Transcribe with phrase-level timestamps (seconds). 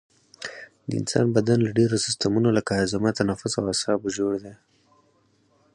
[0.89, 4.53] د انسان بدن له ډیرو سیستمونو لکه هاضمه تنفس او اعصابو جوړ دی